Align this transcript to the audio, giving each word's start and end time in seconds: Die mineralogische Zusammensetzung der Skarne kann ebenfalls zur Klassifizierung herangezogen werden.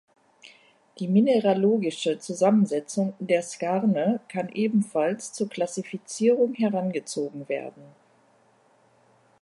Die 0.97 1.07
mineralogische 1.07 2.17
Zusammensetzung 2.17 3.13
der 3.19 3.43
Skarne 3.43 4.19
kann 4.29 4.49
ebenfalls 4.49 5.31
zur 5.31 5.47
Klassifizierung 5.47 6.55
herangezogen 6.55 7.47
werden. 7.47 7.83